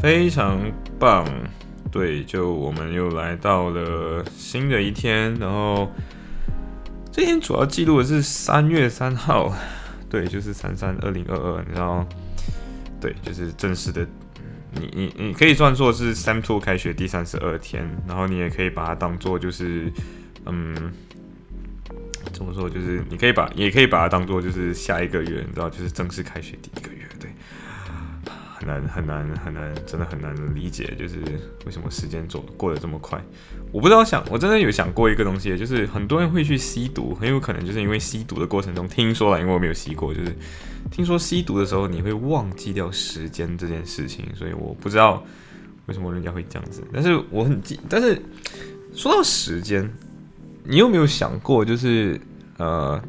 [0.00, 0.60] 非常
[0.98, 1.24] 棒。
[1.90, 5.90] 对，就我们又来到了新的一天，然后
[7.10, 9.52] 这天主要记录的是三月三号，
[10.08, 12.06] 对，就是三三二零二二，你知道，
[13.00, 14.06] 对，就是正式的，
[14.72, 19.92] 你你你可以算作是 Sam Two 开学第三十二天，然后你也可以把它当做就是，
[20.46, 20.92] 嗯，
[22.32, 27.02] 怎么说，就是你可以把，也可以把它当做就是下一个月，你知道，就是正式开学第一个月，
[28.60, 31.16] 很难很难很难，真的很难理解，就是
[31.64, 33.18] 为什么时间走过得这么快。
[33.72, 40.36] 我不知道想，我真的有想过一个东西，就是很多人会去吸毒，很有可能就是因为吸毒的过程中，听说了，因为我没有吸过，就是
[40.90, 45.24] 听说吸毒的时候你会忘记掉时间这件事情，所以我不知道
[45.86, 46.82] 为什么人家会这样子。
[46.92, 48.20] 但是我很记，但是
[48.94, 49.90] 说到时间，
[50.64, 52.20] 你有没有想过，就是
[52.58, 53.02] 呃。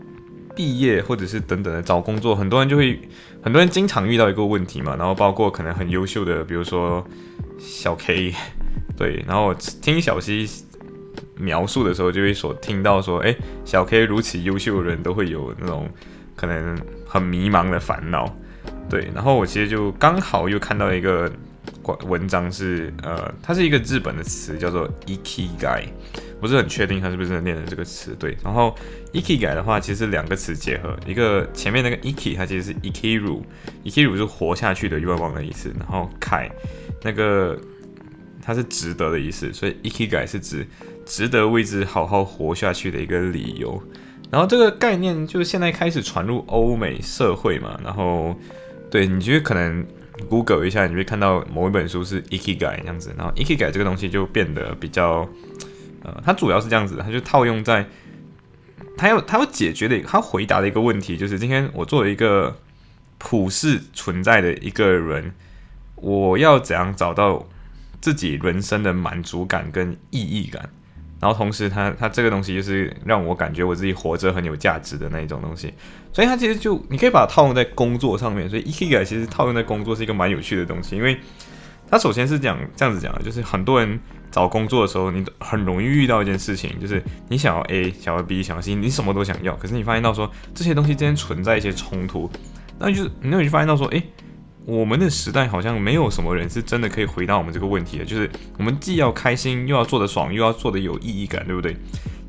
[0.55, 2.99] 毕业或者是等等的找工作，很多人就会，
[3.41, 7.05] 很多人经常遇到一个问题嘛，然后包括可能很优秀的，比如说
[7.57, 8.33] 小 K，
[8.97, 10.47] 对，然后听小 C
[11.35, 13.35] 描述的时候，就会所听到说，哎，
[13.65, 15.89] 小 K 如此优秀的人都会有那种
[16.35, 16.77] 可能
[17.07, 18.31] 很迷茫的烦恼，
[18.89, 21.31] 对，然后我其实就刚好又看到一个
[22.07, 25.85] 文章是，呃，它是一个日本的词，叫做 Ikigai。
[26.39, 28.75] 不是很确定它是不是念的这个词对，然后
[29.13, 36.49] iki 改的话，其实两个词结合，一个前面那个 iki 它其实是 ikiru，ikiru 是活下去的愿望的意思，然后凯
[37.03, 37.55] 那个
[38.41, 40.65] 它是值得的意思，所以 iki 改是指
[41.05, 43.79] 值得为之好好活下去的一个理由。
[44.31, 48.35] 然后这个概念就是现在开始传入欧美社会嘛，然后
[48.89, 49.85] 对你觉得可能
[50.29, 55.27] Google 一下，你会看到某一本书是 iki 改这样子，然后 iki 改这个东西就变得比较。
[56.03, 57.85] 呃，它主要是这样子，它就套用在，
[58.97, 62.57] 它要它要解决的，它回答的一个问题就是：今天我作为一个
[63.19, 65.31] 普世存在的一个人，
[65.95, 67.47] 我要怎样找到
[68.01, 70.71] 自己人生的满足感跟意义感？
[71.21, 75.73] 然后同时，它它这个东西就是让我感觉我自己活着很有价值的那一种东西。
[76.11, 78.49] 所以它其实就你可以把它套用在工作上面。
[78.49, 81.17] 所以 E K 其实套用在工作是一个蛮有趣的东西，因为
[81.89, 83.99] 它首先是讲这样子讲的，就是很多人。
[84.31, 92.31] 找工作的时候，你很容易遇到一件事情，就是你想要 A，想要 B，想要 C，你什么都想要，可是你发现到说这些东西之间存在一些冲突，
[92.79, 94.01] 那就是那你就发现到说，诶，
[94.65, 101.75] 我们的时代好像没有什么人是真的可以回答我们这个问题的，就是我们既要开心，又要做得爽，又要做得有意义感，对不对？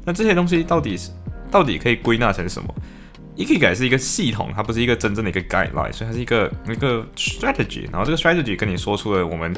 [0.05, 1.11] 那这些东西到底是
[1.51, 2.75] 到底可以归纳成什么？
[3.37, 9.55] 一可以改是一个系统，它不是一个真正的一个 guideline，所以它是一个一个 strategy，然后这个 strategy 跟你说出了我们。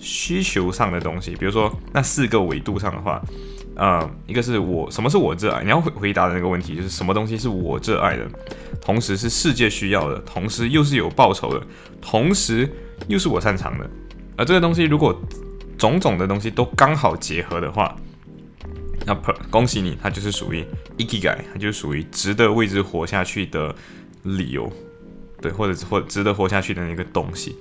[0.00, 3.20] 需求上的东西，比如说那四个维度上的话，
[3.78, 8.28] 呃，一个是我什么是我热爱，你要回回答的那个问题就是什么东西是我热爱的，
[8.80, 11.64] 同时是世界需要的，同时又是有报酬的，
[12.00, 12.68] 同时
[13.06, 13.88] 又是我擅长的。
[14.36, 15.16] 而这个东西如果
[15.78, 17.94] 种种的东西都刚好结合的话，
[19.06, 19.14] 那
[19.48, 20.66] 恭喜你，它就是属于
[20.98, 23.72] ikigai，它就是属于值得为之活下去的
[24.24, 24.68] 理由，
[25.40, 27.56] 对，或者或值得活下去的那个东西。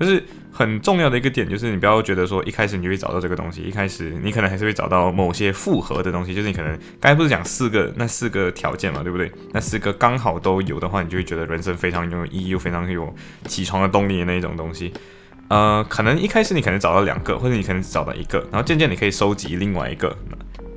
[0.00, 6.34] 就是很重要的一个点，就是你不要觉得说一开始你就会找到这个东西，一开始你可能还是会找到某些复合的东西。
[6.34, 9.30] 就是你可能刚才不是讲四个那四个条件嘛，对不对？
[9.52, 13.14] 那四个刚好都有的话，你就会觉得人生非常有意义又非常有
[13.46, 14.92] 起床的动力的那一种东西。
[15.48, 20.16] 呃，可能一开始你可能找到两个，或者你可能只找到一个，然后渐渐你可以收集另外一个，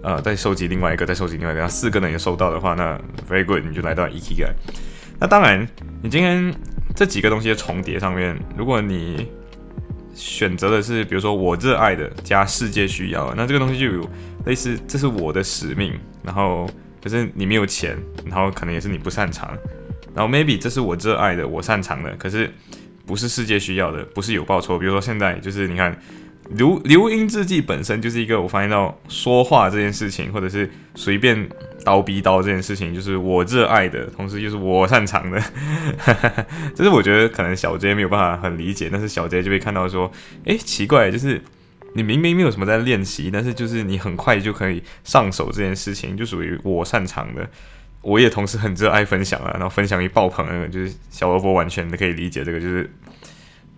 [0.04, 3.00] 呃，再收集另外一个，再收集另外一个，然后四个呢也收到的话，那
[3.30, 4.46] very good，你就来到 e k
[5.20, 5.68] 那当然，
[6.04, 6.54] 你今天。
[6.96, 9.28] 这几个东西的重叠上面，如果你
[10.14, 14.10] 选择的是，比如说我热爱的加世界需要，那这个东西就有
[14.46, 15.94] 类似，这是我的使命。
[16.24, 16.70] 然后
[17.04, 19.56] 可是你没有钱，然后可能也是你不擅长。
[20.16, 22.50] 然后 maybe 这是我热爱的，我擅长的，可是
[23.06, 24.80] 不是世界需要的，不是有报酬。
[24.80, 25.96] 比如说现在就是你看。
[26.50, 31.50] 留留音字迹本身就是一个，我发现到说话这件事情，或者是随便
[31.84, 35.42] 叨逼叨这件事情，就是我热爱的，同时就是我擅长的。
[36.76, 40.12] 这是我觉得可能小 J 没有办法很理解，但是小 J 就会看到说，
[40.46, 41.42] 哎，奇怪，就是
[41.94, 47.50] 你明明没有什么在练习，但是就是你很快就可以上手这件事情，就属于我擅长的。
[48.02, 52.88] 我也同时很热爱分享啊，然后分享一爆棚，就是小萝卜完全的可以理解这个，就是。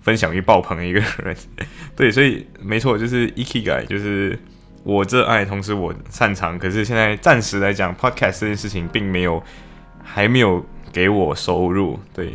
[0.08, 1.36] 分享欲爆棚的一个人。
[1.94, 4.40] 对，所以没错，就是 Eki 改就是
[4.84, 6.58] 我热爱，同时我擅长。
[6.58, 9.44] 可是现在暂时来讲，Podcast 这件事情并没有
[10.02, 12.30] 还没有给我收入，对，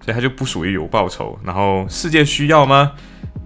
[0.00, 1.38] 所以它就不属于有报酬。
[1.44, 2.90] 然后世界需要吗？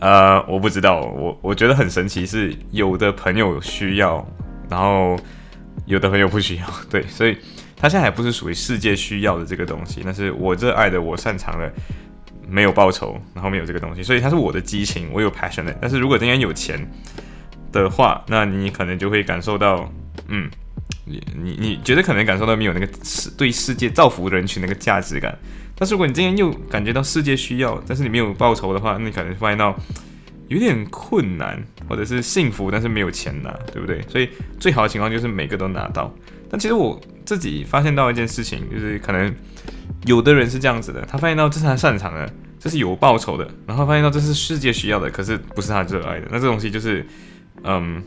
[0.01, 1.03] 呃，我不知道。
[1.03, 4.27] 我我觉得很神奇，是有的朋友需要，
[4.71, 5.15] 然后
[5.85, 6.65] 有的朋友不需要。
[6.89, 7.37] 对，所以
[7.77, 11.71] 它现在还不是属于世界需要的这个东西，那是我热爱的，我擅长的。
[12.51, 15.77] 没有报酬，然后没有这个东西，所以它是我的激情，我有 passion 的。
[15.81, 16.91] 但是如果今天有钱
[17.71, 19.93] 的话，那你可能就会感受到，
[20.29, 20.51] 嗯，
[21.05, 25.37] 你你你觉得可能感受到没有那个世对世界造福人群那个价值感。
[25.77, 29.79] 但是如果你今天又感觉到世界需要，但是你没有报酬的话，那你可能发现到
[30.49, 34.01] 有点困难，或者是幸福，但是没有钱拿，对不对？
[34.09, 34.29] 所以
[34.59, 36.13] 最好的情况就是每个都拿到。
[36.51, 39.35] 但其实我自己发现到一件事情，就是可能。
[40.07, 46.29] 有的人是这样子的，他发现到这是他擅长的，这是有报酬的，然后发现到这是世界需要的，可是不是他热爱的。
[46.31, 47.07] 那这东西就是，
[47.65, 48.03] 嗯，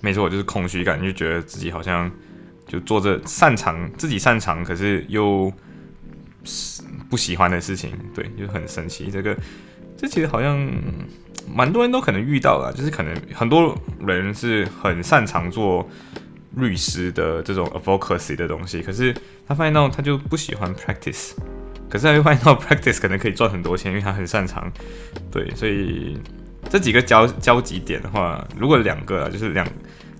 [0.00, 2.10] 没错，就是空虚感，就觉得自己好像
[2.66, 5.52] 就做着擅长自己擅长，可是又
[7.08, 9.10] 不喜欢的事情，对，就很神奇。
[9.10, 9.36] 这个
[9.96, 10.58] 这其实好像
[11.54, 15.88] 蛮多人都可能遇到了，就是可能很多人是很擅长做。
[16.56, 19.14] 律师的这种 advocacy 的东西，可是
[19.46, 21.32] 他发现到他就不喜欢 practice，
[21.88, 24.70] 可是他又发现到 practice 可能可以赚很多钱，因为他很擅长。
[25.30, 26.18] 对，所以
[26.68, 29.66] 这几个交交集点的话，如果两个啊就是两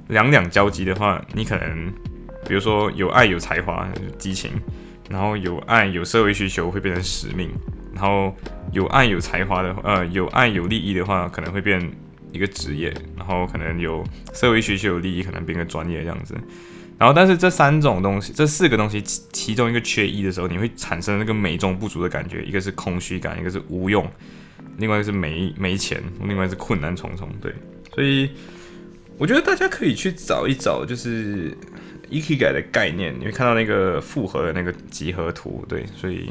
[0.08, 1.92] 两两交集的话，你可能
[2.46, 3.88] 比如说有爱有才华
[4.18, 4.50] 激情，
[5.08, 7.50] 然后有爱有社会需求会变成使命，
[7.94, 8.34] 然后
[8.72, 11.90] 有爱有才华的呃有爱有利益的话，可能会变。
[12.36, 16.34] 一个职业，然后可能有社会需求、有利益，可能变个专业这样子。
[16.98, 22.42] 然后，但是这三种东西，这四个东西其中一个缺一的时候，你会产生那个美中不足的感觉。
[22.42, 24.08] 一个是空虚感，一个是无用，
[24.78, 27.28] 另外一个是没没钱，另外是困难重重。
[27.40, 27.52] 对，
[27.94, 28.30] 所以
[29.18, 31.56] 我觉得大家可以去找一找，就是
[32.08, 35.64] e k 改的概念，你会看到那个复合的那个集合图。
[35.68, 36.30] 对，所以。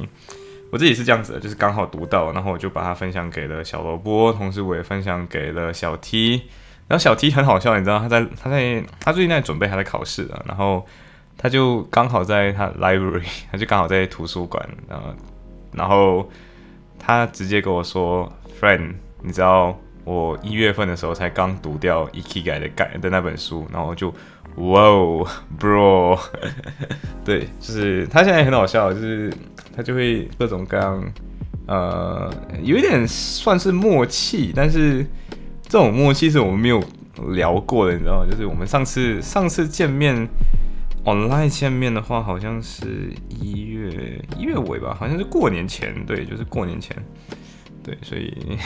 [0.71, 6.43] 我自己是这样子的，就是刚好读到，然后我就把它分享给了小萝卜，同时我也分享给了小 T。
[6.87, 10.85] 然后小 T 很好笑，你知道他在他在他最近在准备他的考试啊，然后
[11.37, 15.15] 他就刚好在他 library，他就刚好在图书馆，然后
[15.71, 16.29] 然后
[16.99, 24.13] 他直接跟我说，friend，你知道我一月份的时候才刚读掉 e k i g a 的改的那本书，然后就。
[24.57, 25.27] 哇哦
[25.59, 26.17] ，bro，
[27.25, 29.31] 对，就是他现在很好笑，就是
[29.75, 31.03] 他就会各种各样，
[31.67, 35.05] 呃，有一点算是默契，但是
[35.63, 36.81] 这种默契是我们没有
[37.33, 38.27] 聊过的，你知道吗？
[38.31, 40.27] 就是我们上次上次见面
[41.03, 46.95] ，online 见面的话，好像是一月一月尾吧，好像是过年前，对，就是过年前，
[47.83, 48.57] 对，所以。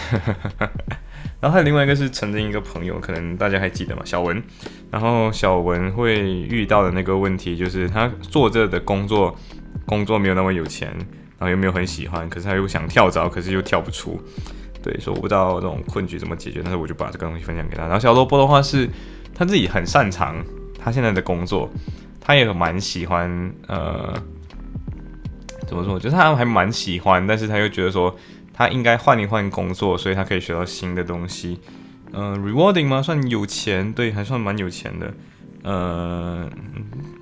[1.42, 4.02] 然后还有另外一个是曾经一个朋友，可能大家还记得吗？
[4.04, 4.44] 小文。
[4.92, 9.34] 然后小文会遇到的那个问题就是，他做这的工作，
[9.86, 10.90] 工作没有那么有钱，
[11.38, 14.20] 然后又没有很喜欢，可是他又想跳槽，可是又跳不出。
[14.84, 17.84] 对，所以我不知道这种困局怎么解决，但是我就把这个东西分享给他。
[17.84, 18.90] 然后小萝卜的话是，
[19.34, 20.36] 他自己很擅长
[20.78, 21.70] 他现在的工作，
[22.20, 23.30] 他也蛮喜欢，
[23.68, 24.14] 呃，
[25.66, 25.98] 怎么说？
[25.98, 28.14] 就是他还蛮喜欢，但是他又觉得说。
[28.60, 31.58] 他应该换一换工作，所以他可以学到新的东西。
[32.12, 33.02] 嗯，rewarding 吗？
[33.02, 35.14] 算有钱，对，还算蛮有钱的。
[35.64, 36.46] 呃，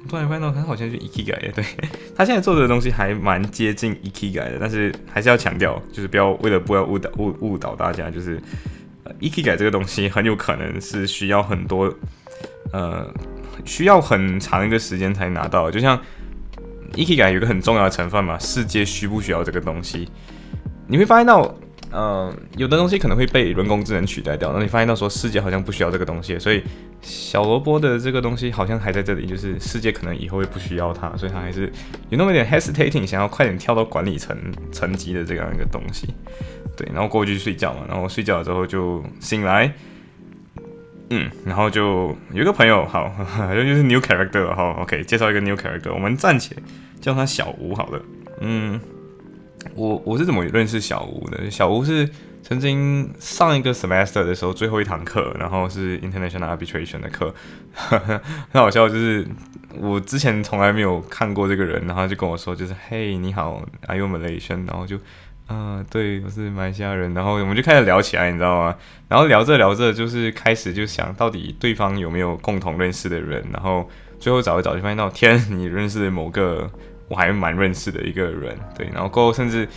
[0.10, 1.64] 突然发现到他好像是 e k 改的，对
[2.18, 8.42] 他现在做的东西还蛮接近 e k 改的，但是还是要强调，就是不要为了不要误导误误导大家，就是
[9.20, 11.94] e k 改这个东西很有可能是需要很多
[12.74, 13.08] 呃
[13.64, 16.02] 需要很长一个时间才拿到，就像
[16.96, 20.10] e k 改有个很重要的成分嘛，世界需不需要这个东西？
[20.88, 21.54] 你会发现到，
[21.92, 24.52] 嗯，有的东西可能会被人工智能取代掉。
[24.54, 26.64] 那你发现到说，世界好像不需要这个东西，所以
[27.02, 31.72] 小萝卜的这个东西好像还在这里，就是世界可能以后会不需要它，所以它还是
[32.10, 34.38] 有那么一点 hesitating，想要快点跳到管理层
[34.72, 36.08] 层级的这样一个东西。
[36.76, 39.74] 对，然后过去睡觉嘛，然后睡觉了之后就醒来，
[41.10, 46.56] 嗯，然后就有一个朋友，好，好 像就是 new character，好，OK，介绍一个 new character，我们暂且
[47.02, 48.02] 叫他小吴好了，
[48.42, 48.80] 嗯。
[49.76, 51.50] 我我是怎么认识小吴的？
[51.50, 52.10] 小吴是
[52.42, 57.34] 曾经上一个 semester 的时候最后一堂课，然后是 international arbitration 的课，
[57.74, 58.20] 很
[58.54, 58.88] 好笑。
[58.88, 59.28] 就是
[59.80, 64.66] 我之前从来没有看过这个人，然后就跟我说，就是嘿你好，Are you Malaysian？
[64.68, 64.98] 然后就
[65.48, 67.14] 啊对，我是马来西亚人。
[67.14, 68.76] 然后我们就开始聊起来，你知道吗？
[69.08, 76.70] 然后聊着聊着，就是开始就想到底对方有没有共同认识的人，然后最后找一找就发现到天，你认识某个。
[77.08, 79.68] 我还蛮认识的一个人，对，然后过后甚至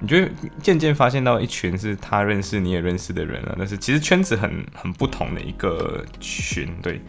[0.00, 0.16] 你就
[0.62, 7.00] 渐渐发现到一群是他认识你也认识的人了，但是其实圈子很很不同的一个群，对。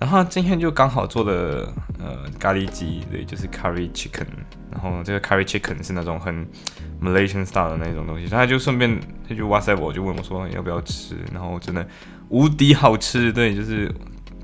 [0.00, 4.26] 然后今天就刚好做了呃咖喱鸡，对，就是 curry chicken。
[4.70, 6.46] 然后这个 curry chicken 是那种很
[7.00, 11.86] Malaysian style 的那种东西，他就顺便他就哇塞，我就问我说要不要吃，然后真的
[12.28, 13.90] 无敌好吃，对，就是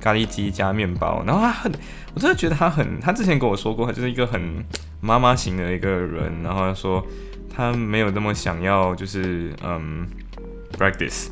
[0.01, 1.23] 咖喱鸡加面包。
[1.27, 1.73] 然后他很，
[2.15, 4.65] 我真的觉得他很，他之前跟我说过，他就是一个很
[5.01, 6.43] 妈妈型的一个人。
[6.43, 7.07] 然后他说
[7.55, 10.07] 他没有那么想要，就是嗯
[10.79, 11.29] practice。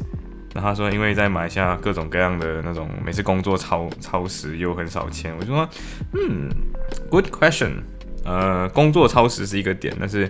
[0.55, 5.69] 然后他说，因为在马来西亚各种各样的那种每次工作超超时又很少钱，我就说，
[6.15, 6.49] 嗯
[7.11, 7.73] ，good question，
[8.25, 10.29] 呃，工作超时是一个点，但是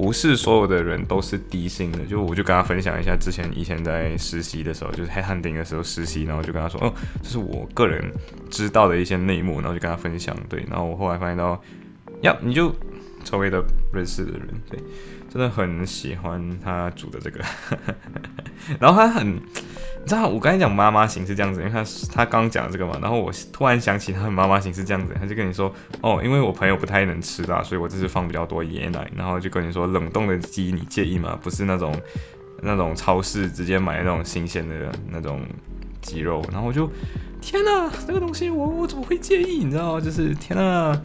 [0.00, 1.98] 不是所有的人都是低薪的。
[2.06, 6.92] 就我就跟他分享一下，之前以前在实习的时候，就是 headhunting 的时候实习，然后就跟他说，哦，
[7.22, 8.10] 这是我个人
[8.48, 11.62] 知道的一些内幕，然后就跟他分享，对，然后我后来发现到，
[12.22, 12.74] 呀，你就
[13.30, 14.80] 周围的认识的人，对。
[15.32, 17.38] 真的很喜欢他煮的这个，
[18.80, 19.40] 然后他很，你
[20.04, 31.38] 知道我刚才讲妈妈型是这样子，因为他他刚讲这个嘛，然后我突然想起他的妈妈型是这样子，他就跟你说，哦，因为我朋友不太能吃辣，所以我这次放比较多椰奶，然后就跟你说冷冻的鸡你介意吗？
[31.40, 31.94] 不是那种
[32.62, 35.42] 那种超市直接买那种新鲜的那种
[36.02, 36.90] 鸡肉，然后我就
[37.40, 39.62] 天哪，这个东西我我怎么会介意？
[39.62, 40.00] 你知道吗？
[40.00, 41.00] 就是天哪。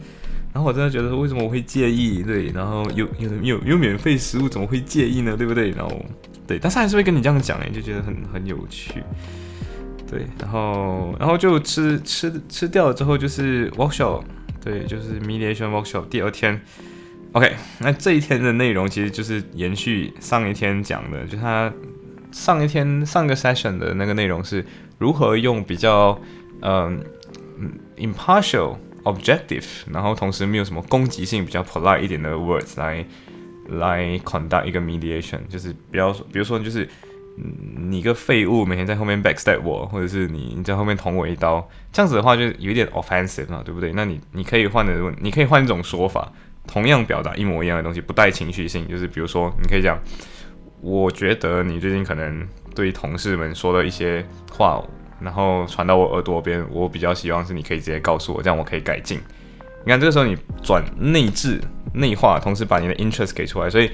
[0.56, 2.22] 然后我真的觉得说，为什么我会介意？
[2.22, 5.36] 对，然后有有有有免费食物，怎么会介意呢？
[5.36, 5.68] 对不对？
[5.72, 6.02] 然后
[6.46, 9.02] 对，但是还是会跟你这样讲哎，就觉得很很有趣。
[10.10, 14.22] 对，然后然后就吃吃吃掉了之后，就是 workshop，
[14.64, 16.08] 对，就是 mediation workshop。
[16.08, 16.58] 第二天
[17.32, 21.70] ，OK，那这一天的内容其实就是延续上一天讲的，就他
[22.32, 24.64] 上一天上个 session 的那个内容是
[24.96, 26.18] 如何用比较
[26.62, 26.98] 嗯
[27.98, 28.76] impartial。
[29.06, 33.06] objective，然后同时没有什么攻击性，比较 polite 一点的 words 来
[33.68, 36.88] 来 conduct 一个 mediation，就是比较比如说就是
[37.88, 43.92] 你个废物，每天在后面 backstab 我，或者是你你在后面捅我一刀，这样子的话就有点 offensive 嘛，对不对？
[43.92, 46.32] 那你你可以换的问，你可以换一种说法，
[46.66, 49.98] 同样表达一模一样的东西，不带情绪性，就是比如说你可以讲，
[50.80, 54.82] 我觉得你最近可能对同事们说的一些话。
[55.18, 59.18] 然后传到我耳朵边，我比较希望是你可以直接告诉我，这样我可以改进。
[59.84, 61.60] 你看这个时候你转内置
[61.94, 63.90] 内化，同时把你的 interest 给出来，所以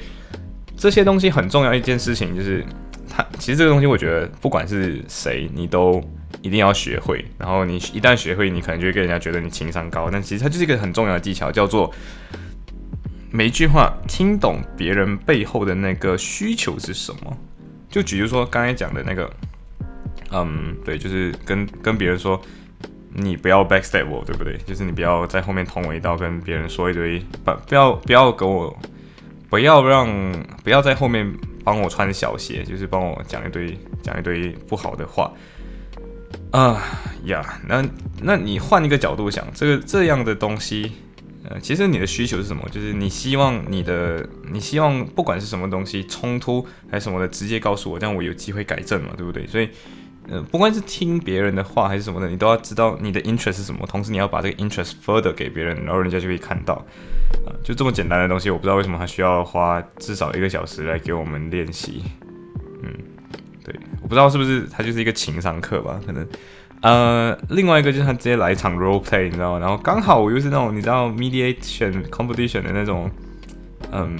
[0.77, 2.65] 这些东西很重要一件事情就是，
[3.09, 6.03] 它其实这个东西我觉得不管是谁，你都
[6.41, 7.25] 一定要学会。
[7.39, 11.93] 然后你一旦学会，你可能就会跟人家觉得你情商高，但其实它就是一个很重要的技巧，叫做
[13.31, 17.37] 每一句话听懂别人背后的那个需求是什么。
[17.89, 19.31] 就比如说刚才讲的那个。
[20.35, 22.41] 嗯，对，就是跟跟别人说，
[23.13, 24.57] 你不要 backstab 我，对不对？
[24.65, 28.75] 就是你不要在后面捅我一刀，跟别人说一堆，不不要不要给我，
[29.51, 30.09] 不要让
[30.65, 31.31] 不要在后面
[31.63, 35.31] 帮我穿小鞋，就是帮我讲一堆讲一堆不好的话。
[36.51, 36.83] 啊
[37.25, 37.85] 呀，那
[38.23, 40.93] 那你换一个角度想，这个这样的东西，
[41.45, 42.67] 呃，其实你的需求是什么？
[42.71, 49.47] 就是你希望你的你希望不管是什么东西冲突还是什么的，直接告诉我，这样我有机会改正嘛，对不对？
[49.47, 49.69] 所以。
[50.29, 56.75] 嗯，不管是听别人的话还是什么的，你都要知道你的 interest 是什么，同时你要把这个 interest further 给别人，然后人家就可以看到，
[57.45, 62.05] 啊，就这么简单的东西，我不知道为什么他需要花至少一个小时来给我们练习。
[62.83, 62.95] 嗯，
[63.65, 66.01] 对，我不知道是不是他就是一个情商课吧？
[66.07, 66.27] 可能，
[66.83, 69.59] 呃，另外一个就是他直接来一场 role play，你知道吗？
[69.59, 73.11] 然后刚好我又是那种你知道 mediation competition 的那种，
[73.91, 74.17] 嗯，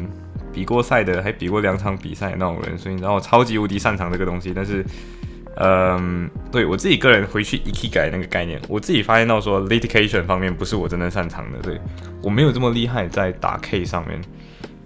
[0.53, 4.85] 比过赛的，还比过两场比赛的那种人，所以你知道我超级无敌擅长这个东西，但是。
[5.57, 11.79] 嗯，对我自己个人回去 e k 改那个概念，我自己发现到说 litigation 方面不是我真的擅长的，对
[12.23, 14.21] 我没有这么厉害在打 K 上面。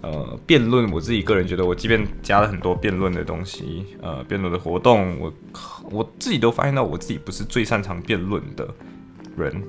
[0.01, 5.33] 呃，辩论我自己个人觉得，我即便加了很多辩论的东西，呃，辩论的活动，我
[5.89, 8.67] 我自己都发现到我自己不是最擅长辩论的
[9.35, 9.63] 人。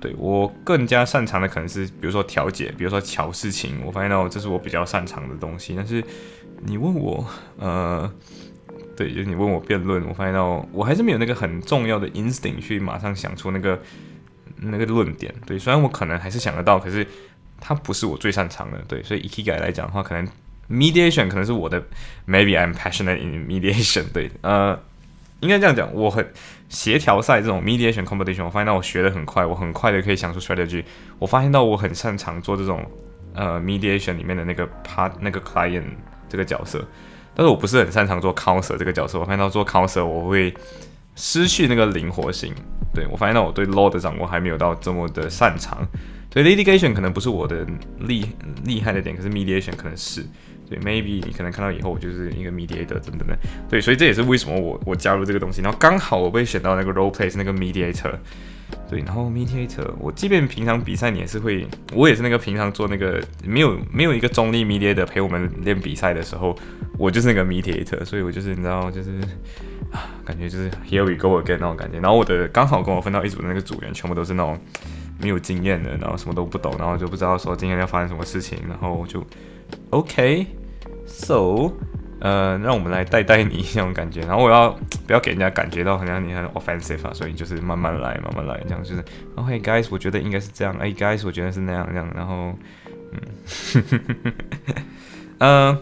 [0.00, 5.74] 对我更加擅长的可能是比如说调解，比如说调事情，我发现到这是我比较擅长的东西。
[5.74, 6.04] 但是
[6.62, 7.26] 你问我，
[7.58, 8.10] 呃。
[8.96, 13.80] 对，就是你问我辩论，我发现到我还是没有那个很重要的 instinct 去马上想出那个
[14.56, 15.34] 那个论点。
[15.46, 17.06] 对，虽然我可能还是想得到，可是
[17.60, 18.78] 它不是我最擅长的。
[18.86, 20.26] 对，所以 e k i 来讲的话，可能
[20.70, 21.82] mediation 可能是我的
[22.26, 24.04] maybe I'm passionate in mediation。
[24.12, 24.78] 对，呃，
[25.40, 26.26] 应该这样讲，我很
[26.68, 30.84] 协调赛这种 mediation competition，我发现到我学的很快，我很快的可以想出 strategy。
[31.18, 32.84] 我发现到我很擅长做这种
[33.34, 35.84] 呃 mediation 里面的那个 part 那个 client
[36.28, 36.86] 这个角色。
[37.34, 40.54] 但是我不是很擅长做 counselor 这个角色，我发现到做 counselor 我会
[41.16, 42.54] 失去那个灵活性。
[42.92, 45.86] 对我发现到我对 law 的掌握还没有到这么的擅长，
[46.32, 47.66] 所以 litigation 可能不是我的
[48.00, 48.24] 厉
[48.64, 50.24] 厉害的点，可是 mediation 可能是。
[50.68, 53.36] 对，maybe 你可能看到以后我就是一个 mediator 等等的，
[53.68, 58.14] 对，所以这也是为什么我我加入这个东西，然后刚好我被选到那个 role play 是那个 mediator，
[58.88, 66.56] 对，然后 mediator 我即便平常比赛你也是会，我也是那个平常做那个没有没有一个中立 mediator 陪我们练比赛的时候，
[66.98, 69.10] 我就是那个 mediator，所以我就是你知道就是
[69.92, 74.58] 啊，感觉就是 here we go again 那种感觉，然后我的刚好跟我分到一组的那个组员全部都是那种
[75.20, 79.22] 没有经验的，然后什么都不懂，然后就不知道说今天要发生什么事情，然后就。
[79.90, 81.72] OK，So，
[82.20, 84.70] 呃，让我们来带带你那种感觉，然后我要
[85.06, 87.12] 不要给人家感觉到好像你很 offensive 啊？
[87.12, 89.04] 所以就是慢慢来，慢慢来，这样就是
[89.36, 92.54] OK，Guys，我觉得应该是这样，哎，Guys，我觉得是那样，这样，然后，
[93.12, 93.20] 嗯，
[95.38, 95.78] 呃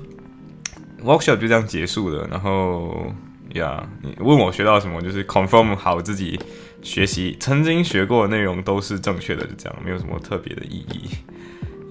[1.03, 3.07] ，workshop 就这样结束了，然后
[3.55, 6.39] 呀，你问我学到什么，就是 confirm 好自己
[6.83, 11.09] 学习曾经学过的内容都是正确的，就这样，没有什么特别的意义。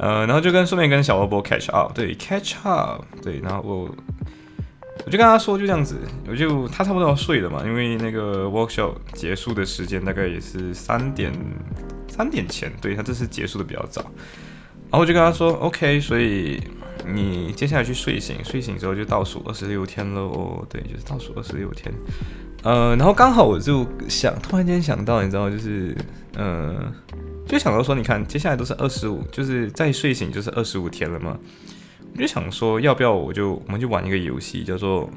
[0.01, 3.95] 呃，然后就跟顺便跟小萝卜 catch up，对，catch up，对，然后我
[5.05, 5.95] 我就跟他说就这样子，
[6.27, 11.31] 我就他差不多要睡了嘛，因为那个 workshop 结束的时间大概也是三点
[12.07, 14.01] 三点前，对他这次结束的比较早，
[14.89, 16.59] 然后我就跟他说 OK，所以
[17.05, 21.93] 你接下来去睡醒，睡醒之后就倒数二十六天喽，对，就是倒数二十六天，
[22.63, 25.95] 呃，然后刚好我就想突然间想到，你知道，就是
[26.37, 26.91] 嗯。
[27.51, 31.37] 就想到说，你看，接下来都是二十五，就是再睡醒就是二十五天了嘛。
[32.13, 35.09] 我就想说，要不要我就我们就玩一个游戏，叫做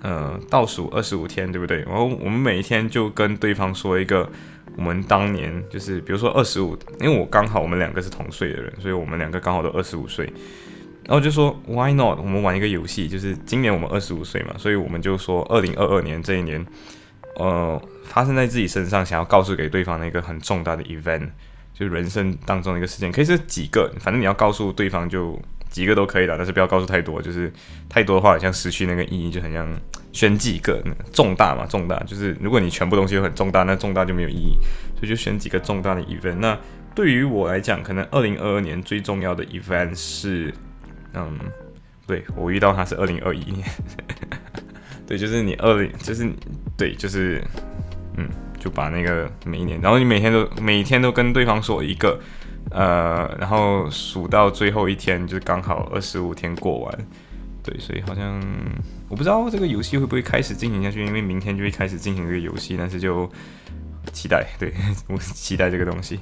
[0.00, 1.82] 呃倒数二十五天，对不对？
[1.82, 4.26] 然后我们每一天就跟对方说一个
[4.74, 10.24] 我们当年就是比如说二十五，因为我刚好我们两个是同岁的人，所以我们两个刚好都二十五岁。
[11.04, 12.18] 然后就说 Why not？
[12.20, 16.64] 我们玩一个游戏，就是今年我们二十五岁嘛，所以我们就说二零二二年这一年，
[17.36, 21.28] 呃，发生在自己身上想要告诉给对方的一个很重大的 event。
[21.74, 27.50] 就人生当中的一个事件，可以是几个，反正你要告诉对方就几个都可以了，但是不要告诉太多，就是
[27.88, 29.66] 太多的话好像失去那个意义，就很像
[30.12, 34.56] 选几个重大嘛，重大就是如果你全部东西都很重大，那重大就没有意义，
[34.96, 36.36] 所以就选几个重大的 event。
[36.36, 36.58] 那
[36.94, 40.52] 对于我来讲，可能二零二二年最重要的 event 是，
[41.14, 41.38] 嗯，
[42.06, 43.66] 对我遇到他是二零二一年，
[45.06, 46.30] 对，就是你二零，就是
[46.76, 47.42] 对，就是
[48.18, 48.28] 嗯。
[48.62, 52.16] 就把那个每一年，然后你每天都每天都跟对方说一个，
[52.70, 56.98] 呃，然后数到最后一天，就刚好二十五天过完，
[57.64, 58.40] 对，所以好像
[59.08, 63.28] 我不知道这个游戏会不会开始进行下去，因为明天就会开始进行这个游戏，但是就
[64.12, 64.72] 期待，对
[65.08, 66.20] 我期待这个东西，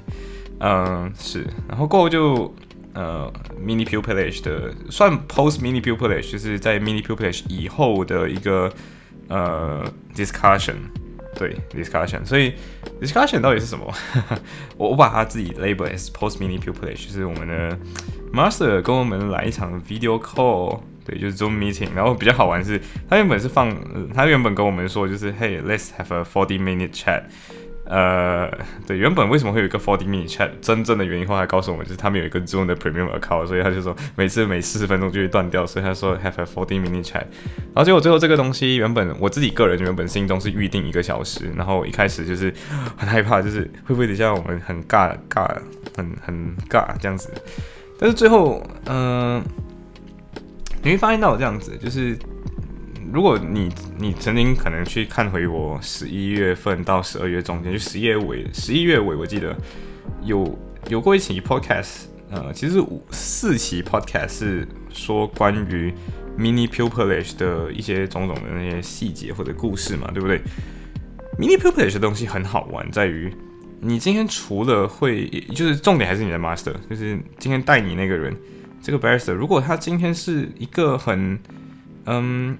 [0.59, 2.51] 嗯，是，然后过后就
[2.95, 3.31] 呃
[3.63, 8.73] ，mini pupilage 的算 post mini pupilage，就是在 mini pupillage 以后的一个
[9.27, 10.77] 呃 discussion。
[11.35, 12.53] 对 discussion，所以
[13.01, 13.93] discussion 到底是什么？
[14.77, 17.77] 我我把它自己 label as post mini pupillage，就是我们的
[18.33, 21.89] master 跟我们来一场 video call，对，就是 zoom meeting。
[21.95, 23.75] 然后比较好玩是，他原本是放，
[24.13, 27.23] 他原本跟我们说就是 hey let's have a forty minute chat。
[27.93, 28.49] 呃，
[28.87, 30.49] 对，原本为什么会有一个 forty minute chat？
[30.61, 37.15] 真正的原因后来告诉我们，就是他们有一个 Zoom 的 premium account，所以他就说每次每四十分钟就会断掉，所以他说 have a forty minute chat。
[37.15, 42.53] 然后结果最后这个东西原本我自己个人原本心中是预定一个小时，然后一开始就是
[42.95, 45.45] 很害怕，就是会不会等下我们很尬尬，
[45.97, 47.29] 很很尬这样子。
[47.99, 49.43] 但是最后，嗯，
[50.81, 52.17] 你会发现到这样子，就是。
[53.11, 59.55] 如果你你曾经可能去看回我十一月份到十二月中间，就十一月尾十一月尾，我记得
[60.23, 65.93] 有有过一期 podcast，呃，其实五四期 podcast 是说关于
[66.37, 70.39] mini pupilage 的一些种种的那些细节或者故事嘛，对不对
[71.39, 73.33] ？mini pupillage 的东西很好玩，在于
[73.79, 78.35] 你今天除了会，就是重点还是你的 master，就是今天带你那个人，
[78.81, 81.39] 这个 barrister，如果他今天是一个很
[82.05, 82.57] 嗯。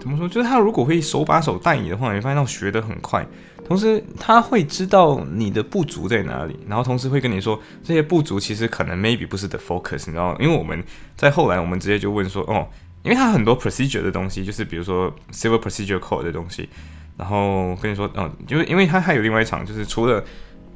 [0.00, 0.26] 怎么说？
[0.26, 3.24] 就是他如果会手把手带你的话，你发现到学得很快。
[3.66, 10.34] 同时，他会知道你的不足在哪里，然后同时会跟你说这些不足其实可能 maybe 不是 the focus，你知道？
[10.40, 10.82] 因为我们
[11.16, 12.66] 在后来，我们直接就问说，哦，
[13.04, 16.68] 因为他很多 procedure 的东西，就是比如说 civil procedure code 的东西，
[17.16, 20.24] 然后跟你说，嗯，就是因为他还有另外一场，就是除了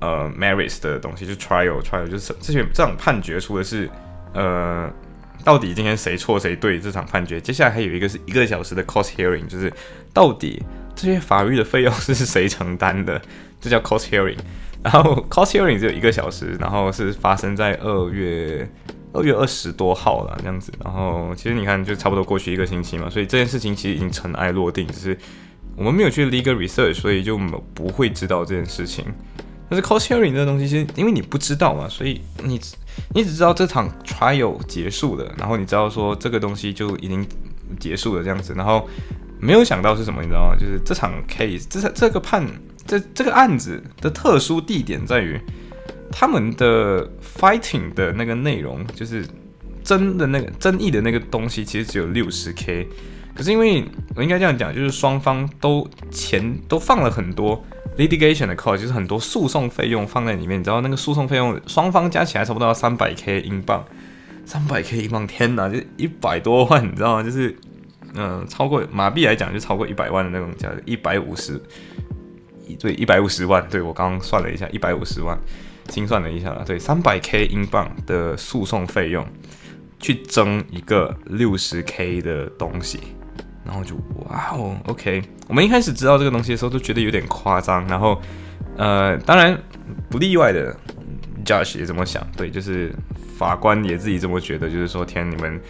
[0.00, 3.90] 呃 merits 的东西，就 trial trial，就是这些这场判决，除了是
[4.34, 4.92] 呃。
[5.44, 6.80] 到底今天谁错谁对？
[6.80, 9.70] 这场判决，接下来还有一个是一个小时的 cost hearing，就是
[10.12, 10.62] 到底
[10.96, 13.20] 这些法律的费用是谁承担的？
[13.60, 14.38] 这叫 cost hearing。
[14.82, 18.68] 然后 cost hearing 只有一个小时，然后是发生在二月
[19.12, 20.72] 二月二十多号了这样子。
[20.82, 25.16] 然后其实你看，就差不多过去一个星期嘛，所以这件事情其实已经尘埃落定，只是
[25.76, 27.38] 我们没有去 legal research，所以就
[27.74, 29.04] 不会知道这件事情。
[29.74, 32.60] 但是 cost hearing 这个东西，其实因为你不知道嘛，所以你
[33.12, 37.26] 你只知道这场 trial 结束了，然后你知道说这个东西就已经
[37.80, 38.88] 结束了这样子，然后
[39.40, 40.54] 没有想到是什么，你知道吗？
[40.56, 42.46] 就是这场 case，这这个判
[42.86, 45.40] 这这个案子的特殊地点在于
[46.12, 49.26] 他们的 fighting 的那个内容，就是
[49.82, 52.88] 争的那个争议的那个东西，其实只有六十 k。
[53.34, 53.84] 可是因为
[54.14, 57.60] 我应该这样讲，就是双方都钱都放了很多
[57.96, 60.58] litigation 的 cost，就是很多诉讼费用放在里面。
[60.58, 63.84] 你知道那个诉讼费用双方加起来差不多要三百 k 英镑，
[64.44, 67.22] 三百 k 英镑，天哪，就一百多万，你知道吗？
[67.22, 67.56] 就是
[68.14, 71.60] 嗯，超过马币来讲就超过一百万的那种价，一百五十，
[72.78, 73.66] 对，一百五十万。
[73.68, 75.38] 对我刚刚算了一下，一百五十万，
[75.88, 79.26] 精算了一下了，对，三百 k 英镑的诉讼费用
[79.98, 83.00] 去争一个六十 k 的东西。
[83.64, 83.94] 然后就
[84.26, 85.22] 哇哦，OK。
[85.48, 87.86] 我们一开始知道这个东西的时候，都觉得有点夸张。
[87.86, 88.20] 然后，
[88.76, 89.58] 呃，当然
[90.10, 90.74] 不例外的
[91.44, 92.26] ，Josh 也这么想。
[92.36, 92.94] 对，就是
[93.38, 94.68] 法官也自己这么觉得。
[94.68, 95.60] 就是说，天，你们，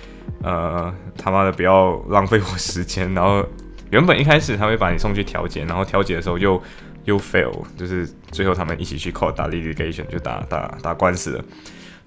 [0.43, 3.13] 呃，他妈的不要浪费我时间。
[3.15, 3.45] 然后，
[3.91, 6.61] 原本一开始他会把你送去调解，然后调解的时候又
[7.05, 11.45] 又 fail，就是最后他们一起去 court 打 litigation，就打打打官司了。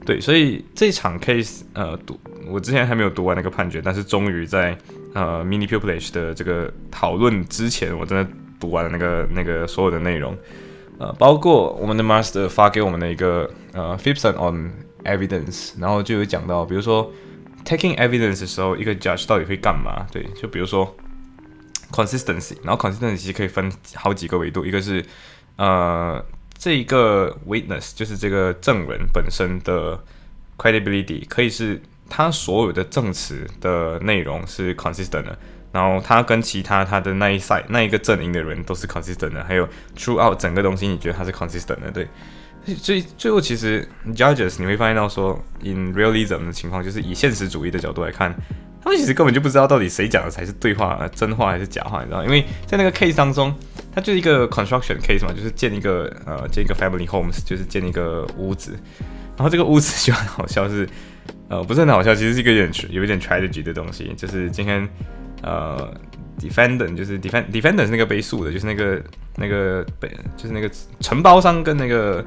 [0.06, 4.78] 对，所以这场 case，呃，读我之前还没有读完那个判决，但是终于在。
[5.18, 10.38] 呃，mini pupilage 的这个讨论之前，我真的读完了那个那个所有的内容，
[11.00, 14.72] 呃，包括我们的 master 发给我们的一个呃 fifth on
[15.06, 17.12] evidence，然后就有讲到，比如说
[17.66, 20.06] taking evidence 的时候，一个 judge 到底会干嘛？
[20.12, 20.96] 对，就比如说
[21.92, 25.04] consistency，然后 consistency 可以分好几个维度，一个是
[25.56, 26.24] 呃
[26.60, 30.00] 这一个 witness 就是这个证人本身的
[30.60, 31.82] credibility，可以是。
[32.10, 35.38] 他所有的证词的内容是 consistent 的，
[35.72, 39.68] 然后他跟其他他的那一赛那一个阵营的人都是 consistent 的，还有
[39.98, 42.08] throughout 整个东西，你觉得他是 consistent 的，对。
[42.78, 48.36] 所以最后其实 judges 你会发现到说，in realism 的情况，就是以现实主义的角度来看，
[48.84, 53.56] 他们其实根本就不知道到底谁讲的才是对话，真话还是假话，你知道因为在那个 case 当中，
[53.96, 58.72] 它就是一个 construction case 嘛，就是建一个呃建一个 family homes，就是建一个屋子，
[59.38, 60.88] 然后这个屋子就很好笑是。
[61.50, 64.88] 呃，不是很好笑，其实是一个有点有一点 tragedy 的东西，就是今天
[65.44, 65.94] 呃
[66.40, 69.02] ，defendant 就是 defend defendant 是那个被诉的，就是那个
[69.38, 72.26] 那个被就是那个承包商跟那个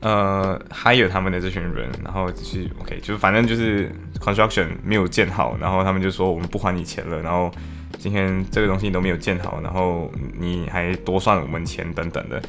[0.00, 7.50] 呃 hire 他们的这群人，然后就是 OK，就是反正就是 construction 没有建好，然后他们就说我们不还你钱了，然后
[7.98, 12.40] 今天这个东西都没有建好，然后你还多算我们钱等等的。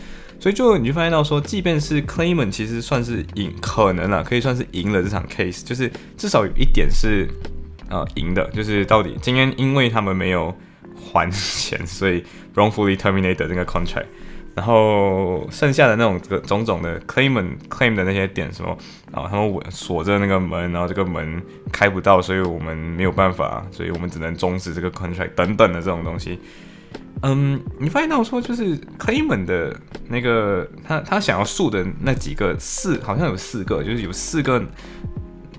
[0.43, 7.25] 所以就你就发现到说，即便是 claimant 其实算是赢，可能啊可以算是赢了这场 case，就是至少有一点是
[7.89, 10.53] 呃赢的，就是到底今天因为他们没有
[11.01, 12.21] 还钱，所以
[12.56, 14.08] wrongfully terminated 这个 contract，
[14.53, 18.77] 然后剩下的那种种种的 claimant claim 的那些点什么
[19.13, 26.38] 啊，他们锁着那个门，然后这个门开不到，所以我们没有办法，所以我们只能终止这个 contract 等等的这种东西。
[27.21, 29.73] 嗯，你发现到说，就是 clayman 的
[30.10, 34.62] 那个他他想要诉的那几个四，好像有四个，就是有四个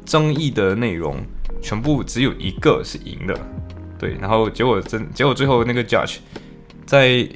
[0.05, 1.17] 争议的内容，
[1.63, 3.35] 全部只有一个是赢的，
[3.99, 4.15] 对。
[4.21, 6.17] 然后结果真结果最后那个 judge
[6.85, 7.27] 在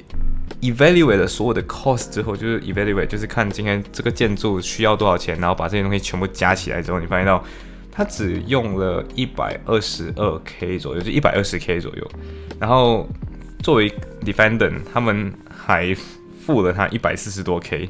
[0.61, 7.43] evaluate 了所有的 cost 之后，就是 evaluate 就是看今天这个建筑需要多少钱，然后把这些东西全部加起来之后，你发现到
[7.91, 12.11] 他只用了一百二十二 k 左右，就一百二十 k 左右，
[12.59, 13.09] 然后。
[13.61, 13.89] 作为
[14.23, 15.93] defendant，他们还
[16.41, 17.89] 付了他一百四十多 k，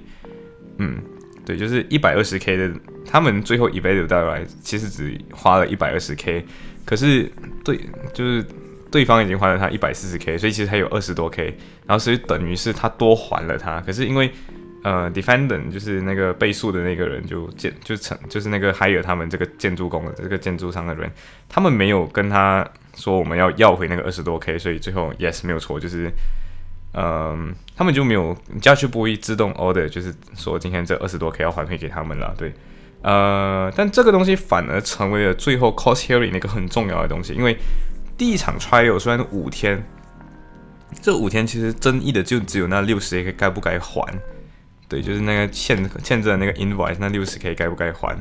[0.79, 0.97] 嗯，
[1.45, 2.71] 对，就是一百二十 k 的，
[3.05, 6.43] 他们最后 evaluate 带来其实只花了一百二十 k，
[6.85, 7.31] 可是
[7.63, 7.79] 对，
[8.13, 8.43] 就是
[8.91, 11.55] 对方已经还了他一百四十 k，所以其实还有二十多 k，
[11.85, 14.31] 然后所以等于是他多还了他，可是因为
[14.83, 21.09] 呃 defendant 就是那个被诉的那个人就建就成就是那个还有他们这个建筑工的这个建筑商的人，
[21.47, 22.67] 他们没有跟他。
[22.99, 26.11] 说我们要要回那个二十多 k，所以最后 yes 没有错，就是，
[26.93, 32.53] 嗯，他们就没有家具不会自动 order，就是说今天这二十多 k 要还回给他们了，对，
[33.01, 37.57] 呃，但这个东西反而成为了最后 cost hearing 那个很重要的东西，因为
[38.17, 39.81] 第一场 trial 虽然五天，
[41.01, 44.05] 这五天其实争议的就只有那六十 k 该不该还，
[44.89, 48.13] 对，就是那个欠欠着那个 invoice 那六十 k 该不该还。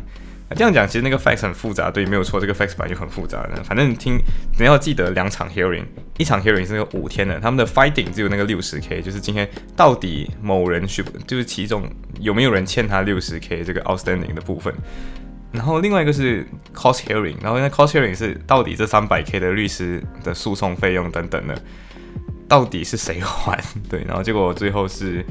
[0.57, 3.63] 这样讲，其实那个 facts 很复杂，对，没有错，这个 facts 本来就很复杂的。
[3.63, 4.19] 反正听，
[4.59, 5.85] 你要记得两场 hearing，
[6.17, 11.87] 一场 hearing 是那个五天的，他们的 fighting 只有那个六十 k，就是今天到底某人需，就是其中
[12.19, 14.75] 有没有人欠他六十 k 这个 outstanding 的部分。
[15.53, 21.63] 然后另外一个是 cost hearing，然后那 cost hearing 是到底这三百 k 的律师的诉讼费用等等的，
[22.49, 23.63] 到底是谁还？
[23.91, 25.23] 对，然后结果最后是。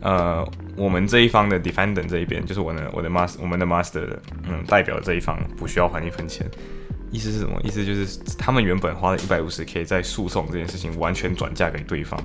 [0.00, 4.06] 呃，我们这一方的 defendant 这一边，就是我的我的 master 我们的 master
[4.48, 6.46] 嗯代表这一方不需要还一分钱。
[7.12, 7.60] 意思是什么？
[7.64, 12.18] 意思就是他们原本花了一百五十 k 在诉讼这件事情，完全转嫁给对方。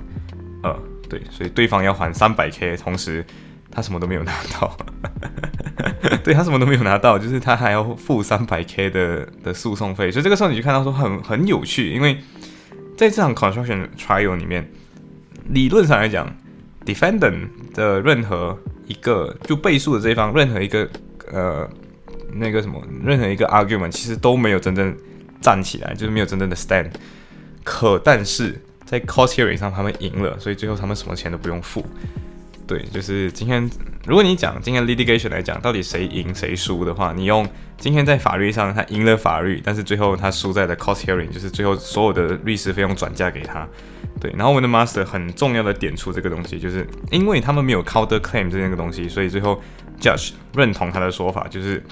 [0.62, 3.24] 呃，对，所以对方要还三百 k，同时
[3.68, 4.76] 他什么都没有拿到。
[6.22, 10.10] 对他什么都没有拿到，就是他还要付三百 k 的的诉讼费。
[10.10, 12.18] 所以这个时候你就看到说很很有趣，因为
[12.96, 14.70] 在这场 construction trial 里面，
[15.48, 16.32] 理论上来讲
[16.86, 20.88] ，defendant 的任何一个就倍数的这一方任何一个
[21.32, 21.68] 呃。
[22.38, 24.94] 那个什么，任何一个 argument 其实都没有真正
[25.40, 26.90] 站起来，就是没有真正的 stand。
[27.64, 31.86] 可但是在 cost hearing 上他们赢了，所以最后他们什么钱都不用付。
[32.66, 33.68] 对，就是今天
[34.06, 37.46] 如果你讲今天 litigation 来讲，到底谁赢谁输的话，你用
[37.78, 43.66] 今天在法律上他赢了法律，但是最后他输在了 cost hearing，就是最后所有的律师费用转嫁给他。
[44.20, 49.60] 对，然后我们的 master 很重要的点出这个东西，就是因为他们没有 counter claim 这个东西，所以最后
[50.00, 51.82] judge 认同他的说法，就是。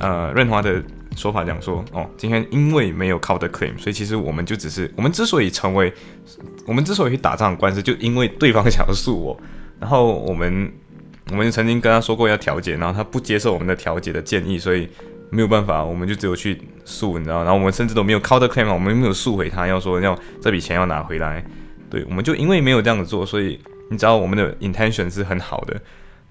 [0.00, 0.82] 呃，润华的
[1.14, 5.90] 说法讲说，哦，今天因为没有 counter claim，所以其实我们就只是，我们之所以成为，
[6.66, 9.40] 我们之所以去打这场官司，就因为对方想要诉我，
[9.84, 10.72] 然后我们，
[11.30, 14.88] 我们曾经跟他说过要调解，然后他不接受我们的调解的建议，所以
[15.28, 21.44] 没有办法，我们就只有去诉，你知道，然后我们甚至都没有 counter claim 我们没有诉回他，要说要这笔钱要拿回来，
[21.90, 25.78] 对，我们就因为没有这样子做，所以你知道我们的 intention 是很好的，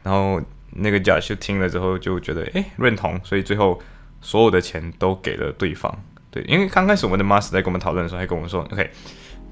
[0.02, 0.42] 然后。
[0.76, 3.80] 那个 judge 就听了之后就觉得，哎，认同，所以最后
[4.22, 5.96] 所有的钱都给了对方。
[6.32, 8.90] 对，因为刚开始我们的 master 在跟我们讨论的时候，还跟我们说，OK，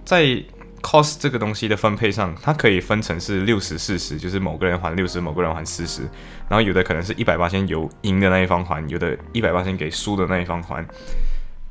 [0.04, 0.24] 在
[0.82, 6.02] cost 这个东西的分配上，它可以分成是六十四十，就是某个人还六十，某个人还四十，
[6.50, 10.86] 然后有的可能是一百八先由赢的那一方还，有的一百八先给输的那一方还。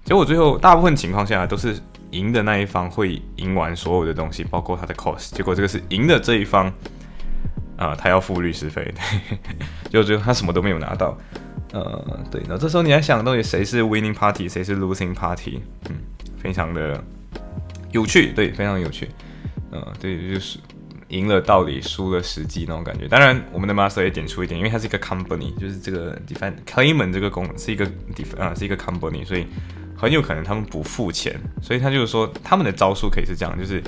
[0.05, 1.77] 结果最后大部分情况下都是
[2.13, 5.31] 赢的那一方会赢完所有的东西，包括他的 cost。
[5.35, 6.73] 结果这个是赢的这一方。
[7.77, 8.93] 啊，他要付律师费，
[9.89, 11.17] 就最后他什么都没有拿到。
[11.73, 15.63] 呃，对，那这时候你在想到底谁是 winning party，谁是 losing party？
[15.89, 15.97] 嗯，
[16.37, 17.03] 非常的
[17.93, 19.09] 有趣，对，非常有趣。
[19.71, 20.59] 呃，对，就是
[21.09, 23.07] 赢了道理，输了实际那种感觉。
[23.09, 29.47] 当然，我们的 master 也点出一点，因为它是一个 company，就是这个 defend claimant 这个公是一个 def 啊是一个 company，所以
[29.97, 33.83] 很有可能他们不付钱，所以他就是说他们的招数可以是这样，就是。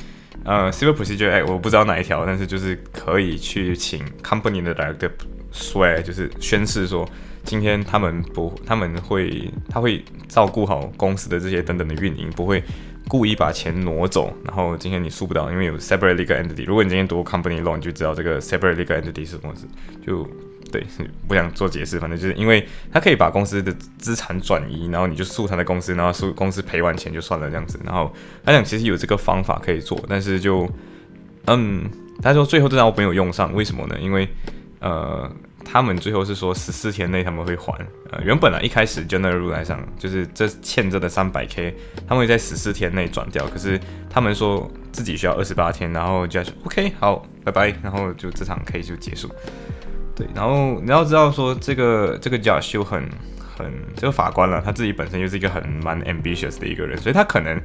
[0.44, 5.08] 呃，civil procedure 哎我不知道哪一条，但是就是可以去请 company 的 director
[5.52, 7.08] swear，就是宣誓说，
[7.44, 12.60] 今天他们不，他们会，他会照顾好公司的这些等等的运营，不会
[13.12, 14.32] 故意把钱挪走。
[14.42, 16.64] 然后今天你诉不到，因为有 separate legal entity。
[16.64, 19.66] 如果你今天读 company law，你就知道这个 separate legal entity 是什么事，
[20.06, 20.26] 就。
[20.72, 20.82] 对，
[21.28, 27.78] 不想做解释，反正就是因为他可以把公司的资产转移，然后你就诉他的公司，然后诉公司赔完钱就算了这样子。
[27.84, 28.10] 然后
[28.42, 30.66] 他讲其实有这个方法可以做，但是就
[31.46, 31.84] 嗯，
[32.22, 33.98] 他说最后这张我没有用上，为什么呢？
[34.00, 34.26] 因为
[34.80, 35.30] 呃，
[35.64, 37.72] 他们最后是说十四天内他们会还。
[38.10, 41.74] 呃，原本啊一开始 general 来上就是这欠着的三百 k，
[42.06, 49.30] 他们会在十四天内转掉，可是他们说自己需要二十八天，然后就说 OK 好，拜拜，然后就这场 K 就结束。
[50.14, 53.02] 对，然后你要知道说这个这个 judge 就很
[53.38, 57.58] 很这个法官了，他自己本身就是一个很蛮 ambitious 的一个人，所以他可能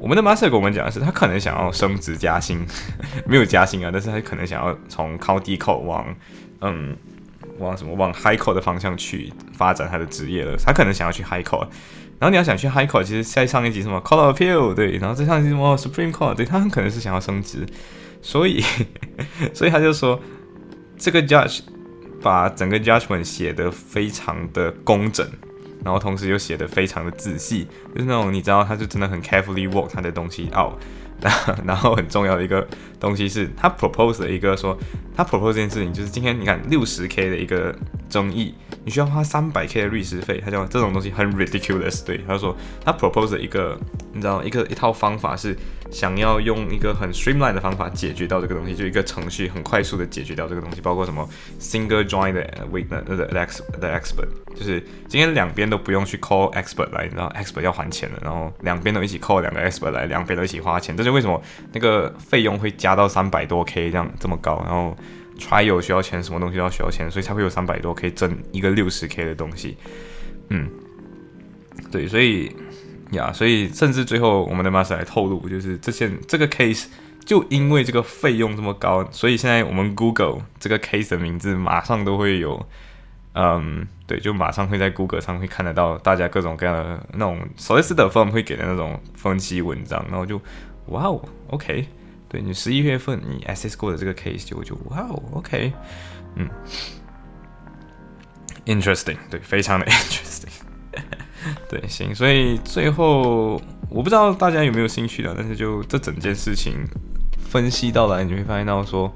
[0.00, 2.66] 我们的 master 跟我们讲的是，他可能想要升职加薪，
[3.26, 6.04] 没有加薪啊，但是他可能想要从 county court 往
[6.62, 6.96] 嗯
[7.58, 11.66] 往什么往 high court 的方向去发展他的职业了，他可能想要去 high court，
[12.18, 17.66] 然后你要想去 high court，其实在上一集什么 court of appeal 对，然后再上一集什么 supreme court 对，他很可能是想要升职，
[18.22, 18.64] 所以
[19.54, 20.20] 所以他就说
[20.96, 21.60] 这个 judge。
[22.22, 25.28] 把整个 judgment 写得非常的工整，
[25.84, 30.72] 然后同时又写得非常的仔细，就是那种你知道，他就真的很 carefully work 他的东西 out。
[31.64, 32.66] 然后很重要的一个
[33.00, 34.76] 东西是他 propose 的一个说，
[35.16, 37.74] 他 propose 这件事情就是今天你看六十 k 的一个
[38.14, 42.04] 争议，你需要花三百 k 的律师费，他讲这种东西很 ridiculous。
[42.04, 43.76] 对，他说他 propose 的一个
[44.12, 45.56] 你知道一个一套方法是。
[45.90, 51.28] 想要用一个很 streamline 的方法解决掉这个东西，就一个程序很快速的解决掉这个东西，包括什么
[51.60, 59.70] single join 的 witness 的 ex 的 expert，就是今天两边都不用去 call expert 来，然后 expert 要还钱了，然后两边都一起 call 两个
[59.70, 61.40] expert 来，两边都一起花钱，这就为什么
[61.72, 64.96] 那个费用会加到三百多 k 这样这么高，然后
[65.38, 69.76] trial 需要钱，什么东西都要需要钱，所以才会有三百多可以挣一个六十 k 的东西，
[70.48, 70.68] 嗯，
[71.90, 72.54] 对，所以。
[73.10, 76.86] 呀，所以甚至最后我们的 master 来透露，就是这些这个 case
[77.24, 82.66] 就因为这个费用这么高，所以现在我们 Google 这个 case 的名字马上都会有，
[83.34, 90.40] 嗯，对，就马上会在 Google 上会看得到大家各种各样的那种 solicitor firm 会给的那种分析文章，然后就
[90.86, 91.86] 哇哦，OK，
[92.34, 95.72] 对你十一月份你 assess 过的这个 case 就就哇哦，OK，
[96.34, 96.50] 嗯
[98.66, 100.48] ，interesting，对，非常的 interesting，
[101.70, 106.74] 对，行，所以最后我不知道大家有没有兴趣的，但是就这整件事情
[107.38, 109.14] 分析到来，你会发现到说，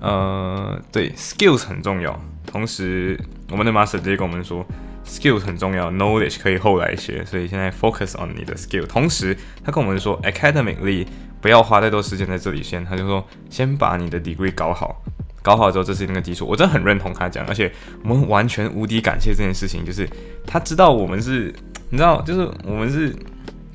[0.00, 3.16] 呃，对，skills 很重要，同时
[3.52, 4.66] 我们的 master 直接跟我们说。
[5.06, 8.86] Skills 很重要，knowledge 可以后来学，所以现在 focus on 你的 skill。
[8.86, 11.06] 同时，他跟我们说，academically
[11.40, 15.02] 不要花太多时间在这里先，他就说先把你的 degree 搞好，
[15.42, 16.46] 搞好之后这是那个基础。
[16.46, 17.72] 我真的很认同他讲，而且
[18.02, 20.08] 我们完全无敌感谢这件事情，就是
[20.46, 21.54] 他知道我们是，
[21.90, 23.14] 你知道，就是我们是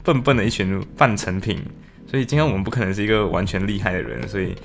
[0.03, 1.59] 笨笨的一群半成品，
[2.09, 4.55] 所以今天我们不可能是一个完全厉害的人，所以。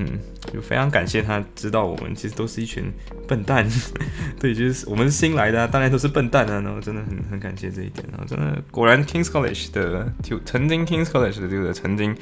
[0.00, 0.06] 嗯，
[0.52, 2.84] 就非常感谢他知道我们其实都是一群
[3.26, 3.68] 笨蛋，
[4.38, 6.60] 对，就是我们是新来的，当然都是笨蛋啊。
[6.60, 12.16] 然后真的很很感谢这一点，然后真的果然 Kings College 的就曾经 Kings College 的这个曾经，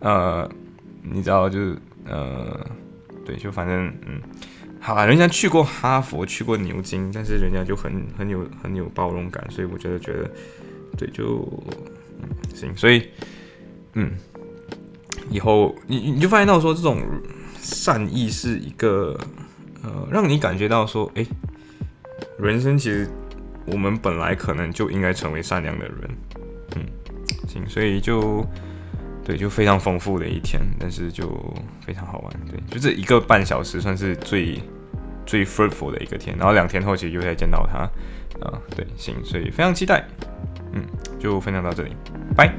[0.00, 0.50] 呃，
[1.00, 2.66] 你知道就是呃，
[3.24, 4.20] 对，就反正嗯，
[4.80, 10.28] 好，人家去过哈佛，去过牛津，但是人家就很很有很有包容感，所以我觉得觉得
[10.98, 11.48] 对，就
[12.20, 13.08] 嗯行，所以
[13.92, 14.10] 嗯。
[15.32, 17.00] 以后你你就发现到说这种
[17.58, 19.18] 善意是一个
[19.82, 21.26] 呃，让你感觉到说，哎，
[22.38, 23.08] 人生其实
[23.66, 25.96] 我们本来可能就应该成为善良的人，
[26.76, 26.84] 嗯，
[27.48, 28.46] 行，所以就
[29.24, 31.28] 对，就非常丰富的一天，但是就
[31.80, 34.60] 非常好玩，对，就这一个半小时算是最
[35.24, 37.78] 最 fruitful 的一个天，然后两天后其实又再见到他，
[38.44, 40.06] 啊，对，行，所以非常期待，
[40.72, 40.84] 嗯，
[41.18, 41.96] 就分享到这里，
[42.36, 42.52] 拜。